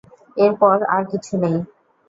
এর 0.37 0.51
পর 0.61 0.77
আর 0.95 1.03
কিছু 1.11 1.33
নেই। 1.43 1.57